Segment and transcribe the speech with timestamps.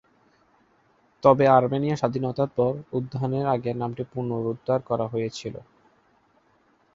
[1.23, 5.55] তবে, আর্মেনিয়া স্বাধীনতার পর, উদ্যানের আগের নামটি পুনরুদ্ধার করা হয়েছিল।